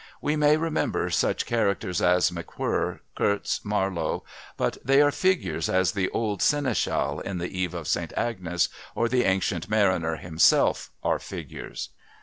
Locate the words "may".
0.35-0.57